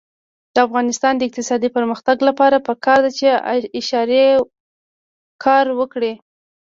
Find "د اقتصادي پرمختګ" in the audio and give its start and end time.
1.17-2.17